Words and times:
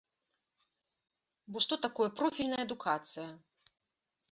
Бо 1.51 1.57
што 1.67 1.75
такое 1.85 2.09
профільная 2.21 2.61
адукацыя? 2.67 3.29